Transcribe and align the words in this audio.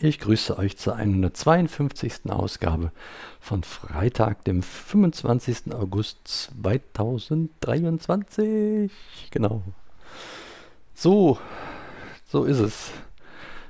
Ich 0.00 0.20
grüße 0.20 0.56
euch 0.58 0.76
zur 0.76 0.96
152. 0.96 2.30
Ausgabe 2.30 2.92
von 3.40 3.64
Freitag, 3.64 4.44
dem 4.44 4.62
25. 4.62 5.72
August 5.72 6.52
2023. 6.62 8.92
Genau. 9.30 9.62
So, 10.94 11.38
so 12.26 12.44
ist 12.44 12.58
es. 12.58 12.90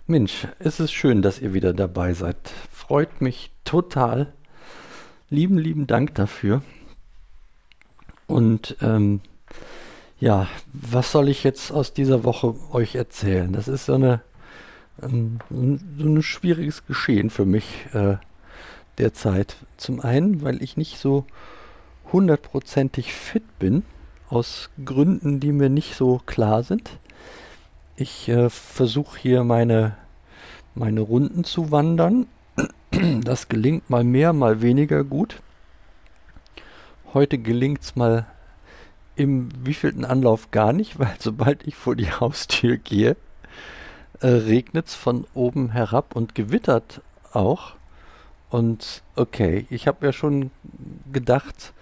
Mensch, 0.07 0.49
es 0.59 0.81
ist 0.81 0.93
schön, 0.93 1.23
dass 1.23 1.41
ihr 1.41 1.55
wieder 1.55 1.73
dabei 1.73 2.15
seid. 2.15 2.37
Freut 2.73 3.21
mich 3.21 3.53
total. 3.65 4.33
Lieben, 5.31 5.59
lieben 5.59 5.87
Dank 5.87 6.15
dafür. 6.15 6.63
Und 8.27 8.77
ähm, 8.81 9.21
ja, 10.19 10.49
was 10.73 11.13
soll 11.13 11.29
ich 11.29 11.45
jetzt 11.45 11.71
aus 11.71 11.93
dieser 11.93 12.25
Woche 12.25 12.55
euch 12.73 12.95
erzählen? 12.95 13.53
Das 13.53 13.69
ist 13.69 13.85
so 13.87 13.95
eine 13.95 14.23
ähm, 15.03 15.39
so 15.51 16.05
ein 16.05 16.23
schwieriges 16.23 16.87
Geschehen 16.87 17.31
für 17.31 17.45
mich 17.45 17.87
äh, 17.93 18.17
derzeit. 18.99 19.57
Zum 19.77 20.01
einen, 20.01 20.43
weil 20.43 20.63
ich 20.63 20.77
nicht 20.77 20.99
so 20.99 21.25
hundertprozentig 22.13 23.13
fit 23.13 23.59
bin, 23.59 23.85
aus 24.29 24.71
Gründen, 24.85 25.41
die 25.41 25.53
mir 25.53 25.69
nicht 25.69 25.95
so 25.95 26.21
klar 26.27 26.63
sind. 26.63 26.99
Ich 27.97 28.29
äh, 28.29 28.51
versuche 28.51 29.19
hier 29.19 29.45
meine, 29.45 29.97
meine 30.75 31.01
Runden 31.01 31.45
zu 31.45 31.71
wandern. 31.71 32.27
Das 33.23 33.49
gelingt 33.49 33.91
mal 33.91 34.03
mehr, 34.03 34.33
mal 34.33 34.63
weniger 34.63 35.05
gut. 35.05 35.43
Heute 37.13 37.39
gelingt 37.39 37.83
es 37.83 37.97
mal 37.97 38.27
im 39.15 39.51
wievielten 39.65 40.05
Anlauf 40.05 40.51
gar 40.51 40.73
nicht, 40.73 40.99
weil 40.99 41.15
sobald 41.19 41.67
ich 41.67 41.77
vor 41.77 41.97
die 41.97 42.11
Haustür 42.11 42.77
gehe, 42.77 43.17
äh, 44.21 44.29
regnet 44.29 44.89
es 44.89 44.95
von 44.95 45.27
oben 45.35 45.71
herab 45.71 46.17
und 46.17 46.35
gewittert 46.35 47.01
auch. 47.33 47.73
Und 48.51 49.03
okay, 49.17 49.67
ich 49.71 49.87
habe 49.87 50.07
ja 50.07 50.13
schon 50.13 50.51
gedacht, 51.13 51.73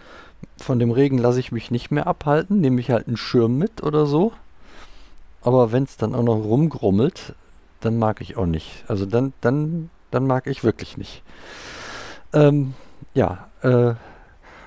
von 0.57 0.79
dem 0.79 0.91
Regen 0.91 1.19
lasse 1.19 1.41
ich 1.41 1.53
mich 1.53 1.71
nicht 1.71 1.91
mehr 1.91 2.07
abhalten, 2.07 2.61
nehme 2.61 2.81
ich 2.81 2.91
halt 2.91 3.07
einen 3.07 3.17
Schirm 3.17 3.57
mit 3.59 3.83
oder 3.83 4.07
so. 4.07 4.33
Aber 5.43 5.71
wenn 5.71 5.85
es 5.85 5.97
dann 5.97 6.15
auch 6.15 6.23
noch 6.23 6.37
rumgrummelt, 6.37 7.35
dann 7.81 7.99
mag 7.99 8.21
ich 8.21 8.37
auch 8.37 8.47
nicht. 8.47 8.85
Also 8.89 9.07
dann, 9.07 9.33
dann, 9.41 9.91
dann 10.11 10.27
mag 10.27 10.47
ich 10.47 10.65
wirklich 10.65 10.97
nicht. 10.97 11.23
Ähm, 12.33 12.75
ja, 13.15 13.49
äh, 13.63 13.95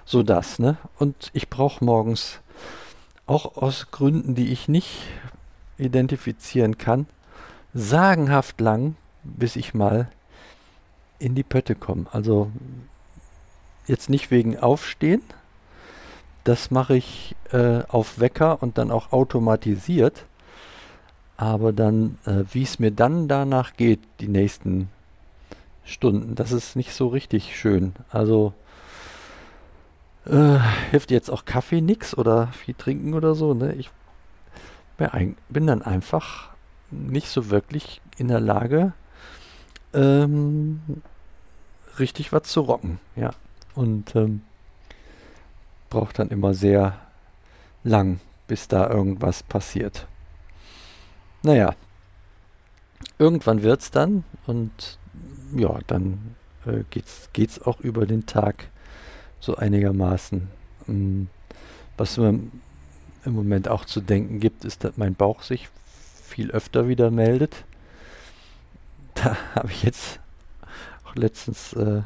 so 0.06 0.24
das, 0.24 0.58
ne? 0.58 0.78
Und 0.98 1.30
ich 1.34 1.50
brauche 1.50 1.84
morgens 1.84 2.40
auch 3.26 3.58
aus 3.58 3.92
Gründen, 3.92 4.36
die 4.36 4.52
ich 4.52 4.68
nicht 4.68 5.02
identifizieren 5.78 6.78
kann, 6.78 7.08
sagenhaft 7.74 8.60
lang, 8.62 8.96
bis 9.24 9.56
ich 9.56 9.74
mal 9.74 10.10
in 11.20 11.36
die 11.36 11.44
Pötte 11.44 11.76
komme. 11.76 12.06
Also 12.12 12.52
jetzt 13.88 14.10
nicht 14.10 14.32
wegen 14.32 14.58
Aufstehen. 14.58 15.22
Das 16.44 16.72
mache 16.72 16.96
ich 16.96 17.36
äh, 17.52 17.84
auf 17.90 18.20
Wecker 18.20 18.64
und 18.64 18.78
dann 18.78 18.92
auch 18.92 19.12
automatisiert. 19.12 20.26
Aber 21.38 21.74
dann, 21.74 22.18
äh, 22.26 22.44
wie 22.52 22.64
es 22.64 22.80
mir 22.80 22.92
dann 22.92 23.28
danach 23.28 23.74
geht, 23.76 24.00
die 24.20 24.28
nächsten 24.28 24.90
Stunden, 25.84 26.36
das 26.36 26.52
ist 26.52 26.76
nicht 26.76 26.94
so 26.94 27.08
richtig 27.08 27.58
schön. 27.58 27.94
Also 28.10 28.54
äh, 30.26 30.60
hilft 30.92 31.12
jetzt 31.12 31.30
auch 31.30 31.46
Kaffee 31.46 31.82
nix 31.82 32.18
oder 32.18 32.48
viel 32.48 32.76
trinken 32.76 33.14
oder 33.14 33.36
so. 33.36 33.54
Ne? 33.54 33.74
Ich 33.74 33.90
bin 35.50 35.68
dann 35.68 35.82
einfach 35.82 36.50
nicht 36.92 37.30
so 37.30 37.50
wirklich 37.50 38.02
in 38.18 38.28
der 38.28 38.40
Lage, 38.40 38.94
ähm, 39.94 40.82
richtig 42.00 42.32
was 42.32 42.44
zu 42.44 42.62
rocken. 42.62 43.00
Ja. 43.16 43.32
Und 43.76 44.16
ähm, 44.16 44.42
braucht 45.90 46.20
dann 46.20 46.30
immer 46.30 46.54
sehr 46.54 46.98
lang, 47.84 48.20
bis 48.48 48.68
da 48.68 48.90
irgendwas 48.90 49.44
passiert. 49.44 50.08
Naja, 51.44 51.76
irgendwann 53.18 53.64
wird 53.64 53.82
es 53.82 53.92
dann 53.92 54.24
und 54.46 55.00
ja, 55.56 55.80
dann 55.88 56.36
äh, 56.66 56.84
geht's, 56.90 57.30
geht's 57.34 57.62
auch 57.62 57.80
über 57.80 58.06
den 58.06 58.26
Tag 58.26 58.70
so 59.40 59.56
einigermaßen. 59.56 60.48
Ähm, 60.88 61.30
was 61.98 62.18
mir 62.18 62.40
im 63.26 63.34
Moment 63.34 63.68
auch 63.68 63.86
zu 63.86 64.02
denken 64.02 64.40
gibt, 64.40 64.66
ist, 64.66 64.84
dass 64.84 64.98
mein 64.98 65.16
Bauch 65.16 65.42
sich 65.42 65.70
viel 66.30 66.52
öfter 66.52 66.88
wieder 66.88 67.12
meldet. 67.12 67.66
Da 69.16 69.36
habe 69.56 69.70
ich 69.72 69.84
jetzt 69.84 70.20
auch 71.06 71.16
letztens, 71.16 71.74
äh, 71.74 72.02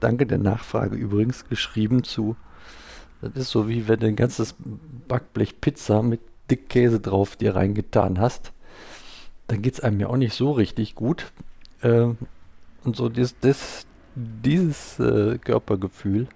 danke 0.00 0.26
der 0.26 0.38
Nachfrage 0.38 0.96
übrigens, 0.96 1.48
geschrieben 1.48 2.04
zu. 2.04 2.36
Das 3.20 3.34
ist 3.34 3.50
so 3.50 3.68
wie 3.68 3.88
wenn 3.88 4.00
du 4.00 4.06
ein 4.06 4.16
ganzes 4.16 4.54
Backblech 5.08 5.60
Pizza 5.60 6.02
mit 6.02 6.20
Dickkäse 6.50 7.00
drauf 7.00 7.36
dir 7.36 7.56
reingetan 7.56 8.18
hast. 8.18 8.52
Dann 9.46 9.62
geht 9.62 9.74
es 9.74 9.80
einem 9.80 10.00
ja 10.00 10.08
auch 10.08 10.16
nicht 10.16 10.34
so 10.34 10.52
richtig 10.52 10.94
gut. 10.94 11.32
Äh, 11.80 12.08
und 12.84 12.96
so 12.96 13.08
das, 13.08 13.34
das, 13.40 13.86
dieses 14.14 14.98
äh, 15.00 15.38
Körpergefühl 15.38 16.28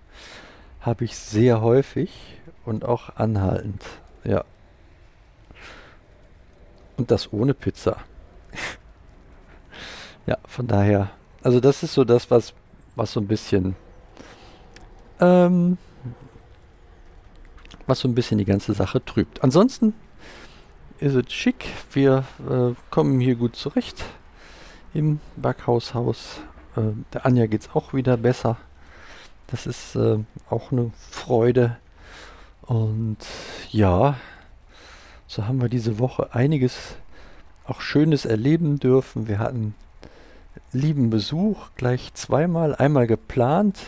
habe 0.80 1.04
ich 1.04 1.16
sehr 1.16 1.60
häufig 1.60 2.38
und 2.64 2.84
auch 2.84 3.16
anhaltend. 3.16 3.82
Ja. 4.24 4.44
Und 6.98 7.10
das 7.10 7.32
ohne 7.32 7.54
Pizza. 7.54 7.96
ja, 10.26 10.36
von 10.46 10.66
daher. 10.66 11.10
Also 11.42 11.60
das 11.60 11.82
ist 11.82 11.94
so 11.94 12.04
das, 12.04 12.30
was, 12.30 12.52
was 12.96 13.12
so 13.12 13.20
ein 13.20 13.28
bisschen, 13.28 13.76
ähm, 15.20 15.78
was 17.86 18.00
so 18.00 18.08
ein 18.08 18.14
bisschen 18.14 18.38
die 18.38 18.44
ganze 18.44 18.74
Sache 18.74 19.02
trübt. 19.02 19.42
Ansonsten 19.42 19.94
ist 20.98 21.14
es 21.14 21.32
schick. 21.32 21.66
Wir 21.92 22.24
äh, 22.50 22.74
kommen 22.90 23.20
hier 23.20 23.36
gut 23.36 23.54
zurecht 23.54 24.04
im 24.92 25.20
Backhaushaus. 25.36 26.40
Äh, 26.76 26.80
der 27.12 27.24
Anja 27.24 27.46
geht 27.46 27.62
es 27.62 27.70
auch 27.74 27.94
wieder 27.94 28.16
besser. 28.16 28.56
Das 29.46 29.66
ist 29.66 29.94
äh, 29.94 30.18
auch 30.50 30.72
eine 30.72 30.90
Freude. 31.10 31.76
Und 32.62 33.18
ja, 33.70 34.16
so 35.28 35.46
haben 35.46 35.60
wir 35.60 35.68
diese 35.68 35.98
Woche 35.98 36.34
einiges 36.34 36.96
auch 37.66 37.82
Schönes 37.82 38.24
erleben 38.24 38.80
dürfen. 38.80 39.28
Wir 39.28 39.38
hatten 39.38 39.74
lieben 40.72 41.10
Besuch, 41.10 41.68
gleich 41.76 42.14
zweimal, 42.14 42.74
einmal 42.74 43.06
geplant 43.06 43.78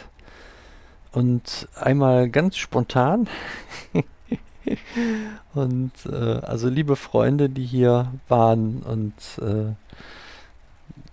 und 1.12 1.66
einmal 1.74 2.28
ganz 2.28 2.58
spontan. 2.58 3.26
und 5.54 5.92
äh, 6.04 6.14
also 6.14 6.68
liebe 6.68 6.94
Freunde, 6.94 7.48
die 7.48 7.64
hier 7.64 8.12
waren 8.28 8.82
und 8.82 9.14
äh, 9.40 9.72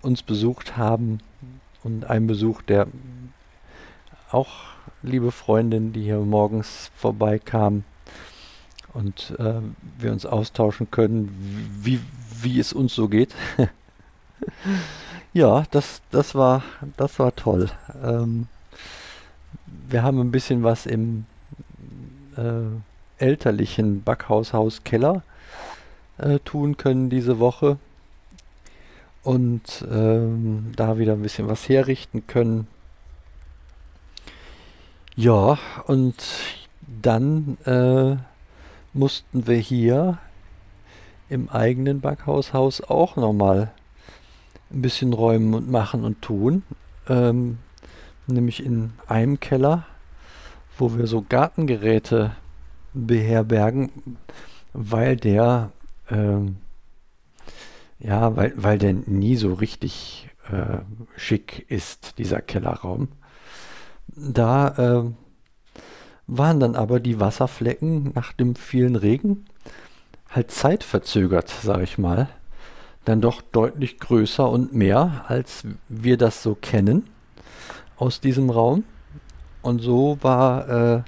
uns 0.02 0.24
besucht 0.24 0.76
haben 0.76 1.20
und 1.86 2.10
ein 2.10 2.28
Besuch, 2.28 2.62
der 2.64 2.88
auch 4.30 4.66
liebe 5.04 5.32
Freundin, 5.32 5.94
die 5.94 6.04
hier 6.04 6.20
morgens 6.20 6.92
vorbeikam 6.98 7.86
und 8.94 9.36
äh, 9.40 9.62
wir 10.00 10.12
uns 10.12 10.26
austauschen 10.26 10.90
können, 10.92 11.30
wie, 11.82 12.00
wie 12.42 12.60
es 12.60 12.74
uns 12.74 12.96
so 12.96 13.08
geht. 13.08 13.34
ja, 15.34 15.64
das, 15.72 16.02
das, 16.12 16.36
war, 16.36 16.64
das 16.98 17.20
war 17.20 17.36
toll. 17.36 17.70
Ähm, 18.04 18.48
wir 19.90 20.04
haben 20.04 20.20
ein 20.20 20.32
bisschen 20.32 20.64
was 20.64 20.86
im 20.86 21.26
äh, 22.36 23.24
elterlichen 23.24 24.04
Backhaushaus 24.04 24.84
Keller 24.84 25.24
äh, 26.18 26.40
tun 26.40 26.78
können 26.78 27.10
diese 27.10 27.40
Woche 27.40 27.78
und 29.24 29.86
ähm, 29.92 30.72
da 30.76 30.98
wieder 30.98 31.14
ein 31.14 31.22
bisschen 31.22 31.48
was 31.48 31.68
herrichten 31.68 32.28
können. 32.28 32.68
Ja, 35.16 35.58
und 35.88 36.16
dann 37.02 37.58
äh, 37.66 38.18
mussten 38.98 39.48
wir 39.48 39.58
hier 39.58 40.18
im 41.30 41.50
eigenen 41.50 42.02
Backhaushaus 42.02 42.82
auch 42.82 43.16
nochmal 43.16 43.72
ein 44.72 44.82
bisschen 44.82 45.14
räumen 45.14 45.54
und 45.54 45.70
machen 45.70 46.04
und 46.04 46.22
tun. 46.22 46.64
Ähm, 47.08 47.60
nämlich 48.28 48.66
in 48.66 48.94
einem 49.08 49.40
Keller, 49.40 49.86
wo 50.78 50.98
wir 50.98 51.08
so 51.08 51.24
Gartengeräte 51.28 52.36
beherbergen, 52.94 54.18
weil 54.74 55.16
der 55.16 55.72
ähm, 56.10 56.58
ja, 58.00 58.36
weil, 58.36 58.54
weil 58.56 58.78
der 58.78 58.94
nie 58.94 59.36
so 59.36 59.54
richtig 59.54 60.30
äh, 60.52 60.80
schick 61.16 61.66
ist, 61.70 62.18
dieser 62.20 62.42
Kellerraum. 62.42 63.10
Da 64.16 65.04
äh, 65.06 65.12
waren 66.28 66.60
dann 66.60 66.76
aber 66.76 67.00
die 67.00 67.20
Wasserflecken 67.20 68.12
nach 68.14 68.34
dem 68.34 68.56
vielen 68.56 68.96
Regen 68.96 69.46
halt 70.30 70.52
zeitverzögert, 70.52 71.50
sag 71.50 71.82
ich 71.82 71.98
mal. 71.98 72.28
dann 73.06 73.22
doch 73.22 73.42
deutlich 73.42 74.00
größer 74.00 74.50
und 74.50 74.74
mehr, 74.74 75.24
als 75.30 75.64
wir 75.88 76.18
das 76.18 76.44
so 76.44 76.56
kennen 76.56 77.08
aus 77.96 78.20
diesem 78.20 78.50
Raum. 78.50 78.84
Und 79.62 79.80
so 79.80 80.18
war, 80.20 80.68
äh, 80.68 81.04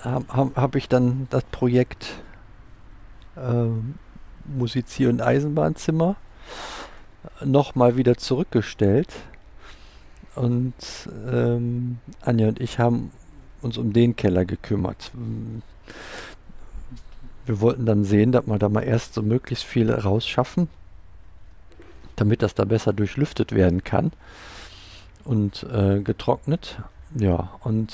habe 0.00 0.24
hab, 0.28 0.56
hab 0.56 0.74
ich 0.74 0.88
dann 0.88 1.26
das 1.28 1.44
Projekt 1.44 2.06
äh, 3.36 3.66
Musizier- 4.46 5.10
und 5.10 5.20
Eisenbahnzimmer 5.20 6.16
nochmal 7.44 7.98
wieder 7.98 8.16
zurückgestellt. 8.16 9.12
Und 10.34 10.74
ähm, 11.30 11.98
Anja 12.22 12.48
und 12.48 12.58
ich 12.58 12.78
haben 12.78 13.10
uns 13.64 13.78
um 13.78 13.92
den 13.92 14.14
Keller 14.14 14.44
gekümmert. 14.44 15.10
Wir 17.46 17.60
wollten 17.60 17.86
dann 17.86 18.04
sehen, 18.04 18.32
dass 18.32 18.46
wir 18.46 18.58
da 18.58 18.68
mal 18.68 18.82
erst 18.82 19.14
so 19.14 19.22
möglichst 19.22 19.64
viel 19.64 19.90
rausschaffen, 19.90 20.68
damit 22.16 22.42
das 22.42 22.54
da 22.54 22.64
besser 22.64 22.92
durchlüftet 22.92 23.52
werden 23.52 23.84
kann 23.84 24.12
und 25.24 25.64
äh, 25.64 26.00
getrocknet. 26.00 26.78
Ja, 27.14 27.50
und 27.60 27.92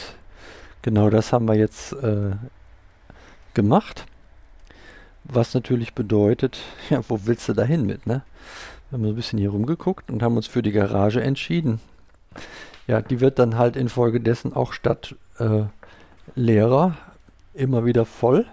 genau 0.83 1.11
das 1.11 1.33
haben 1.33 1.47
wir 1.47 1.57
jetzt 1.57 1.93
äh, 1.95 2.33
gemacht. 3.55 4.07
Was 5.25 5.55
natürlich 5.55 5.95
bedeutet, 5.95 6.59
ja, 6.91 7.03
wo 7.09 7.21
willst 7.25 7.49
du 7.49 7.53
da 7.53 7.63
hin 7.65 7.87
mit, 7.87 8.07
ne? 8.07 8.23
Wir 8.91 8.99
haben 8.99 9.07
ein 9.07 9.15
bisschen 9.15 9.39
hier 9.39 9.51
rumgeguckt 9.51 10.11
und 10.11 10.21
haben 10.21 10.37
uns 10.37 10.49
für 10.49 10.63
die 10.63 10.73
Garage 10.73 11.23
entschieden. 11.23 11.81
Ja, 12.89 13.01
die 13.01 13.21
wird 13.21 13.39
dann 13.39 13.57
halt 13.57 13.77
infolgedessen 13.77 14.53
auch 14.53 14.73
statt 14.73 15.15
äh, 15.41 15.65
leerer 16.35 16.97
immer 17.55 17.85
wieder 17.85 18.05
voll. 18.05 18.47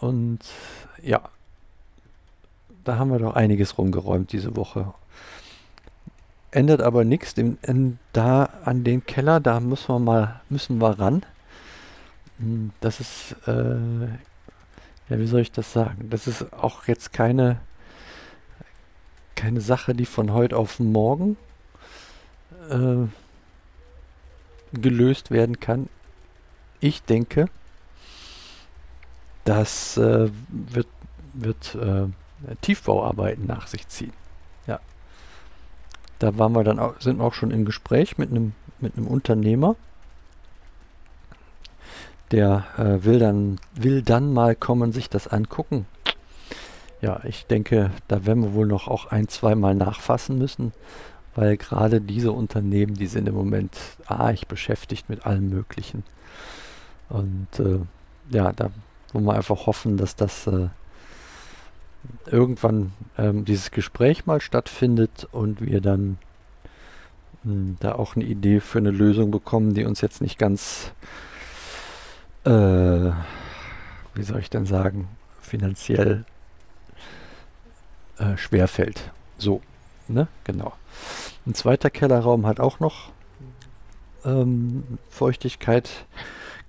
Und 0.00 0.40
ja, 1.02 1.20
da 2.84 2.98
haben 2.98 3.10
wir 3.10 3.18
doch 3.18 3.34
einiges 3.34 3.78
rumgeräumt 3.78 4.32
diese 4.32 4.56
Woche. 4.56 4.92
Ändert 6.50 6.82
aber 6.82 7.04
nichts. 7.04 7.34
Da 8.12 8.44
an 8.64 8.82
den 8.82 9.04
Keller, 9.06 9.38
da 9.40 9.60
müssen 9.60 9.88
wir 9.94 9.98
mal, 10.00 10.40
müssen 10.48 10.78
wir 10.78 10.98
ran. 10.98 11.24
Hm, 12.38 12.72
das 12.80 13.00
ist, 13.00 13.36
äh, 13.46 13.52
ja, 15.08 15.18
wie 15.18 15.26
soll 15.26 15.40
ich 15.40 15.52
das 15.52 15.72
sagen? 15.72 16.08
Das 16.10 16.26
ist 16.26 16.52
auch 16.52 16.86
jetzt 16.88 17.12
keine, 17.12 17.60
keine 19.36 19.60
Sache, 19.60 19.94
die 19.94 20.06
von 20.06 20.32
heute 20.32 20.56
auf 20.56 20.80
morgen 20.80 21.36
äh, 22.70 23.06
gelöst 24.72 25.30
werden 25.30 25.60
kann. 25.60 25.88
Ich 26.80 27.02
denke, 27.02 27.46
das 29.44 29.96
äh, 29.96 30.30
wird, 30.48 30.88
wird 31.32 31.74
äh, 31.74 32.06
Tiefbauarbeiten 32.60 33.46
nach 33.46 33.66
sich 33.66 33.88
ziehen. 33.88 34.12
Ja. 34.66 34.80
Da 36.18 36.38
waren 36.38 36.52
wir 36.52 36.64
dann 36.64 36.78
auch, 36.78 37.00
sind 37.00 37.20
auch 37.20 37.34
schon 37.34 37.50
im 37.50 37.64
Gespräch 37.64 38.18
mit 38.18 38.30
einem 38.30 38.52
mit 38.80 38.96
einem 38.96 39.06
Unternehmer, 39.06 39.76
der 42.30 42.64
äh, 42.78 43.04
will 43.04 43.18
dann 43.18 43.58
will 43.74 44.02
dann 44.02 44.32
mal 44.32 44.54
kommen, 44.54 44.92
sich 44.92 45.08
das 45.10 45.28
angucken. 45.28 45.86
Ja, 47.00 47.20
ich 47.24 47.46
denke, 47.46 47.90
da 48.08 48.26
werden 48.26 48.42
wir 48.42 48.54
wohl 48.54 48.66
noch 48.66 48.86
auch 48.86 49.06
ein, 49.06 49.28
zweimal 49.28 49.74
nachfassen 49.74 50.36
müssen, 50.38 50.72
weil 51.40 51.56
gerade 51.56 52.02
diese 52.02 52.32
Unternehmen, 52.32 52.92
die 52.92 53.06
sind 53.06 53.26
im 53.26 53.34
Moment 53.34 53.74
arg 54.04 54.46
beschäftigt 54.46 55.08
mit 55.08 55.24
allem 55.24 55.48
Möglichen. 55.48 56.04
Und 57.08 57.48
äh, 57.58 57.78
ja, 58.28 58.52
da 58.52 58.70
wollen 59.14 59.24
wir 59.24 59.32
einfach 59.32 59.64
hoffen, 59.64 59.96
dass 59.96 60.14
das 60.16 60.46
äh, 60.46 60.68
irgendwann 62.26 62.92
ähm, 63.16 63.46
dieses 63.46 63.70
Gespräch 63.70 64.26
mal 64.26 64.42
stattfindet 64.42 65.28
und 65.32 65.62
wir 65.62 65.80
dann 65.80 66.18
mh, 67.44 67.52
hm, 67.52 67.76
da 67.80 67.94
auch 67.94 68.16
eine 68.16 68.26
Idee 68.26 68.60
für 68.60 68.76
eine 68.76 68.90
Lösung 68.90 69.30
bekommen, 69.30 69.72
die 69.72 69.86
uns 69.86 70.02
jetzt 70.02 70.20
nicht 70.20 70.38
ganz, 70.38 70.92
äh, 72.44 72.50
wie 72.50 74.22
soll 74.22 74.40
ich 74.40 74.50
denn 74.50 74.66
sagen, 74.66 75.08
finanziell 75.40 76.26
äh, 78.18 78.36
schwerfällt. 78.36 79.10
So, 79.38 79.62
ne? 80.06 80.28
Genau. 80.44 80.74
Ein 81.46 81.54
zweiter 81.54 81.90
Kellerraum 81.90 82.46
hat 82.46 82.60
auch 82.60 82.80
noch 82.80 83.10
ähm, 84.24 84.98
Feuchtigkeit 85.08 85.90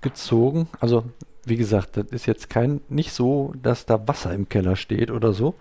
gezogen. 0.01 0.67
Also 0.79 1.03
wie 1.43 1.57
gesagt, 1.57 1.97
das 1.97 2.05
ist 2.07 2.25
jetzt 2.25 2.49
kein 2.49 2.81
nicht 2.87 3.11
so, 3.11 3.53
dass 3.61 3.85
da 3.85 4.07
Wasser 4.07 4.33
im 4.33 4.47
Keller 4.47 4.75
steht 4.75 5.11
oder 5.11 5.33
so, 5.33 5.55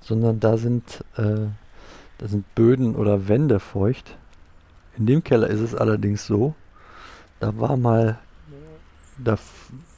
sondern 0.00 0.40
da 0.40 0.56
sind 0.56 1.04
äh, 1.16 1.46
da 2.18 2.28
sind 2.28 2.54
Böden 2.54 2.94
oder 2.94 3.28
Wände 3.28 3.58
feucht. 3.58 4.16
In 4.96 5.06
dem 5.06 5.24
Keller 5.24 5.48
ist 5.48 5.60
es 5.60 5.74
allerdings 5.74 6.26
so, 6.26 6.54
da 7.40 7.58
war 7.58 7.76
mal 7.76 8.18
da 9.18 9.38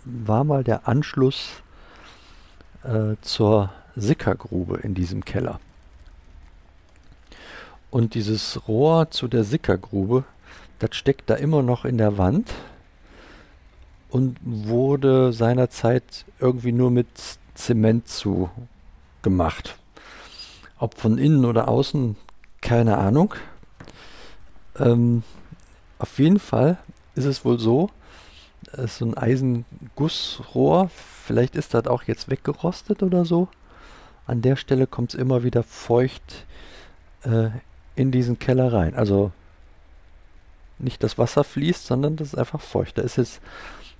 war 0.05 0.45
mal 0.45 0.63
der 0.63 0.87
Anschluss 0.87 1.63
äh, 2.83 3.17
zur 3.23 3.71
Sickergrube 3.97 4.79
in 4.79 4.95
diesem 4.95 5.25
Keller. 5.25 5.61
Und 7.95 8.15
dieses 8.15 8.67
Rohr 8.67 9.13
zu 9.13 9.29
der 9.29 9.45
Sickergrube, 9.45 10.25
das 10.81 10.97
steckt 10.97 11.31
da 11.31 11.37
immer 11.37 11.63
noch 11.63 11.85
in 11.85 11.97
der 11.97 12.19
Wand 12.19 12.53
und 14.11 14.37
wurde 14.43 15.33
seinerzeit 15.33 16.25
irgendwie 16.41 16.73
nur 16.73 16.91
mit 16.91 17.07
Zement 17.55 18.09
zu 18.09 18.51
gemacht. 19.23 19.79
Ob 20.77 20.99
von 20.99 21.19
innen 21.19 21.45
oder 21.45 21.69
außen, 21.69 22.17
keine 22.61 22.99
Ahnung. 22.99 23.35
Ähm, 24.77 25.23
auf 26.01 26.19
jeden 26.19 26.41
Fall 26.41 26.79
ist 27.15 27.27
es 27.27 27.45
wohl 27.45 27.61
so, 27.61 27.91
ist 28.73 28.99
so 28.99 29.05
ein 29.05 29.17
Eisengussrohr, 29.17 30.91
vielleicht 31.27 31.55
ist 31.55 31.75
das 31.75 31.87
auch 31.87 32.03
jetzt 32.03 32.29
weggerostet 32.29 33.05
oder 33.05 33.25
so. 33.25 33.47
An 34.27 34.43
der 34.43 34.57
Stelle 34.57 34.89
kommt 34.89 35.15
es 35.15 35.21
immer 35.21 35.45
wieder 35.45 35.63
feucht 35.63 36.45
äh, 37.23 37.51
in 37.97 38.11
diesen 38.11 38.39
Keller 38.39 38.73
rein. 38.73 38.95
Also 38.95 39.33
nicht 40.79 41.03
das 41.03 41.19
Wasser 41.19 41.45
fließt, 41.45 41.87
sondern 41.87 42.17
das 42.17 42.29
ist 42.29 42.39
einfach 42.39 42.61
feucht. 42.61 42.99
Da 42.99 43.03
ist 43.03 43.17
jetzt 43.17 43.41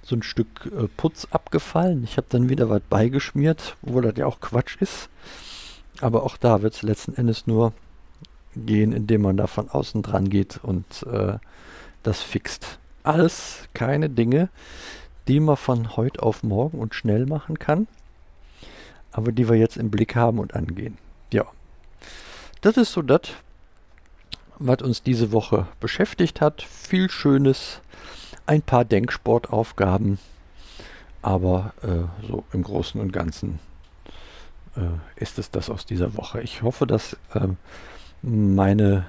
so 0.03 0.17
ein 0.17 0.23
Stück 0.23 0.67
äh, 0.67 0.89
Putz 0.97 1.27
abgefallen. 1.31 2.05
Ich 2.05 2.17
habe 2.17 2.27
dann 2.31 2.49
wieder 2.49 2.69
was 2.69 2.83
beigeschmiert, 2.89 3.77
obwohl 3.83 4.03
das 4.03 4.17
ja 4.17 4.27
auch 4.27 4.41
Quatsch 4.41 4.77
ist. 4.81 5.09
Aber 6.01 6.25
auch 6.25 6.37
da 6.37 6.63
wird 6.63 6.75
es 6.75 6.83
letzten 6.83 7.15
Endes 7.15 7.47
nur 7.47 7.73
gehen, 8.57 8.93
indem 8.93 9.23
man 9.23 9.37
da 9.37 9.47
von 9.47 9.69
außen 9.69 10.03
dran 10.03 10.29
geht 10.29 10.61
und 10.63 11.05
äh, 11.05 11.39
das 12.03 12.23
fixt. 12.23 12.79
Alles 13.03 13.69
keine 13.75 14.11
Dinge, 14.11 14.49
die 15.29 15.41
man 15.41 15.57
von 15.57 15.97
heute 15.97 16.23
auf 16.23 16.43
morgen 16.43 16.79
und 16.79 16.95
schnell 16.95 17.27
machen 17.27 17.59
kann, 17.59 17.87
aber 19.13 19.33
die 19.33 19.49
wir 19.49 19.57
jetzt 19.57 19.77
im 19.77 19.91
Blick 19.91 20.15
haben 20.15 20.39
und 20.39 20.55
angehen. 20.55 20.99
Ja, 21.33 21.47
das 22.61 22.77
ist 22.77 22.93
so 22.93 23.03
das, 23.03 23.23
was 24.59 24.83
uns 24.83 25.03
diese 25.03 25.33
Woche 25.33 25.67
beschäftigt 25.81 26.41
hat. 26.41 26.63
Viel 26.63 27.11
Schönes, 27.11 27.81
ein 28.47 28.63
paar 28.63 28.85
Denksportaufgaben, 28.85 30.19
aber 31.23 31.73
äh, 31.83 32.27
so 32.27 32.45
im 32.53 32.63
Großen 32.63 33.01
und 33.01 33.13
Ganzen 33.13 33.59
äh, 34.77 34.83
ist 35.17 35.39
es 35.39 35.51
das 35.51 35.71
aus 35.71 35.87
dieser 35.87 36.17
Woche. 36.17 36.41
Ich 36.43 36.63
hoffe, 36.63 36.87
dass 36.87 37.17
äh, 37.35 37.49
meine, 38.23 39.07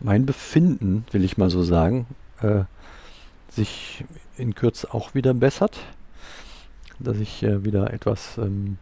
mein 0.00 0.26
Befinden, 0.26 1.04
will 1.12 1.24
ich 1.24 1.38
mal 1.38 1.50
so 1.50 1.62
sagen, 1.62 2.06
äh, 2.40 2.64
sich 3.50 4.04
in 4.36 4.54
Kürze 4.54 4.92
auch 4.92 5.14
wieder 5.14 5.34
bessert, 5.34 5.78
dass 6.98 7.16
ich 7.18 7.42
äh, 7.42 7.64
wieder 7.64 7.92
etwas 7.92 8.38
ähm, 8.38 8.78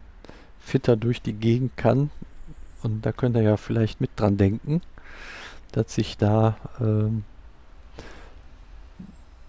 fitter 0.59 0.95
durch 0.95 1.21
die 1.21 1.33
Gegend 1.33 1.77
kann. 1.77 2.09
Und 2.81 3.05
da 3.05 3.11
könnt 3.11 3.35
ihr 3.37 3.43
ja 3.43 3.57
vielleicht 3.57 4.01
mit 4.01 4.11
dran 4.17 4.37
denken 4.37 4.81
dass 5.73 5.93
sich 5.93 6.17
da, 6.17 6.55
ähm, 6.79 7.25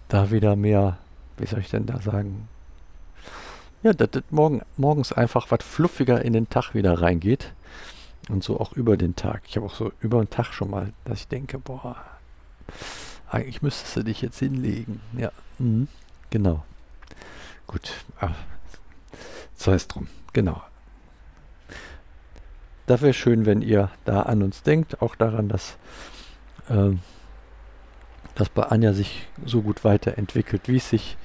da 0.09 0.31
wieder 0.31 0.55
mehr, 0.55 0.97
wie 1.37 1.45
soll 1.45 1.59
ich 1.59 1.69
denn 1.69 1.85
da 1.85 2.01
sagen, 2.01 2.47
ja, 3.83 3.93
dass 3.93 4.09
das 4.11 4.23
morgen, 4.31 4.61
morgens 4.77 5.13
einfach 5.13 5.51
was 5.51 5.63
fluffiger 5.63 6.23
in 6.25 6.33
den 6.33 6.49
Tag 6.49 6.73
wieder 6.73 7.01
reingeht. 7.01 7.53
Und 8.29 8.43
so 8.43 8.59
auch 8.59 8.73
über 8.73 8.97
den 8.97 9.15
Tag. 9.15 9.43
Ich 9.47 9.55
habe 9.55 9.67
auch 9.67 9.75
so 9.75 9.91
über 9.99 10.17
den 10.17 10.31
Tag 10.31 10.51
schon 10.51 10.71
mal, 10.71 10.91
dass 11.03 11.19
ich 11.19 11.27
denke, 11.27 11.59
boah, 11.59 11.95
eigentlich 13.29 13.61
müsstest 13.61 13.95
du 13.97 14.03
dich 14.03 14.21
jetzt 14.21 14.39
hinlegen. 14.39 15.01
Ja, 15.15 15.31
mhm, 15.59 15.87
genau. 16.31 16.63
Gut, 17.67 17.91
ah, 18.19 18.31
so 19.55 19.71
ist 19.71 19.89
drum. 19.89 20.07
Genau. 20.33 20.63
Da 22.87 23.01
wäre 23.01 23.13
schön, 23.13 23.45
wenn 23.45 23.61
ihr 23.61 23.91
da 24.03 24.23
an 24.23 24.41
uns 24.41 24.63
denkt, 24.63 25.01
auch 25.03 25.15
daran, 25.15 25.47
dass 25.47 25.77
äh, 26.69 26.95
dass 28.35 28.49
bei 28.49 28.63
Anja 28.63 28.93
sich 28.93 29.27
so 29.45 29.61
gut 29.61 29.83
weiterentwickelt, 29.83 30.67
wie 30.67 30.77
es 30.77 30.89
sich 30.89 31.17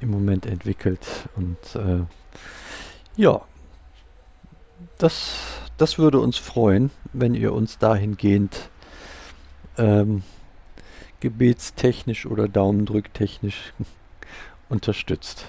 im 0.00 0.10
Moment 0.10 0.46
entwickelt. 0.46 1.06
Und 1.36 1.58
äh, 1.74 2.04
ja, 3.16 3.42
das, 4.96 5.60
das 5.76 5.98
würde 5.98 6.20
uns 6.20 6.38
freuen, 6.38 6.90
wenn 7.12 7.34
ihr 7.34 7.52
uns 7.52 7.78
dahingehend 7.78 8.70
ähm, 9.76 10.22
gebetstechnisch 11.20 12.26
oder 12.26 12.48
Daumendrücktechnisch 12.48 13.72
unterstützt. 14.68 15.46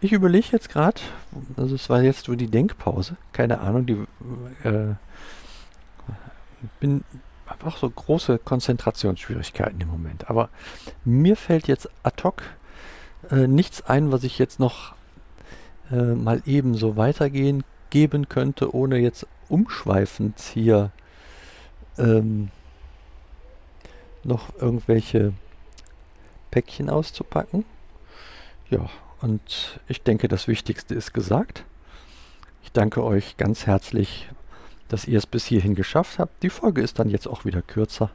Ich 0.00 0.12
überlege 0.12 0.48
jetzt 0.52 0.68
gerade, 0.68 1.00
also 1.56 1.74
es 1.74 1.88
war 1.88 2.02
jetzt 2.02 2.28
nur 2.28 2.36
die 2.36 2.50
Denkpause, 2.50 3.16
keine 3.32 3.60
Ahnung, 3.60 3.86
die 3.86 4.04
äh, 4.68 4.94
bin 6.80 7.04
habe 7.46 7.66
auch 7.66 7.76
so 7.76 7.88
große 7.88 8.38
Konzentrationsschwierigkeiten 8.38 9.80
im 9.80 9.88
Moment. 9.88 10.30
Aber 10.30 10.48
mir 11.04 11.36
fällt 11.36 11.68
jetzt 11.68 11.88
ad 12.02 12.22
hoc 12.22 12.42
äh, 13.30 13.46
nichts 13.46 13.82
ein, 13.82 14.12
was 14.12 14.24
ich 14.24 14.38
jetzt 14.38 14.60
noch 14.60 14.94
äh, 15.90 16.14
mal 16.14 16.42
eben 16.46 16.74
so 16.74 16.96
weitergehen 16.96 17.64
geben 17.90 18.28
könnte, 18.28 18.74
ohne 18.74 18.98
jetzt 18.98 19.26
umschweifend 19.48 20.40
hier 20.40 20.90
ähm, 21.98 22.50
noch 24.24 24.54
irgendwelche 24.58 25.32
Päckchen 26.50 26.88
auszupacken. 26.88 27.64
Ja, 28.70 28.88
und 29.20 29.80
ich 29.86 30.02
denke, 30.02 30.28
das 30.28 30.48
Wichtigste 30.48 30.94
ist 30.94 31.12
gesagt. 31.12 31.64
Ich 32.62 32.72
danke 32.72 33.04
euch 33.04 33.36
ganz 33.36 33.66
herzlich, 33.66 34.28
dass 34.88 35.06
ihr 35.06 35.18
es 35.18 35.26
bis 35.26 35.46
hierhin 35.46 35.74
geschafft 35.74 36.18
habt. 36.18 36.42
Die 36.42 36.50
Folge 36.50 36.82
ist 36.82 36.98
dann 36.98 37.08
jetzt 37.08 37.26
auch 37.26 37.44
wieder 37.44 37.62
kürzer, 37.62 38.10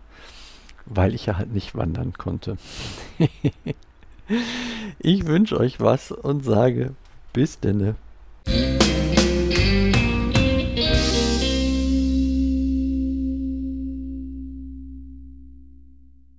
weil 0.86 1.14
ich 1.14 1.26
ja 1.26 1.38
halt 1.38 1.54
nicht 1.54 1.76
wandern 1.76 2.14
konnte. 2.14 2.58
ich 5.00 5.26
wünsche 5.26 5.58
euch 5.58 5.80
was 5.80 6.12
und 6.12 6.44
sage 6.44 6.94
bis 7.34 7.60
denne. 7.60 7.96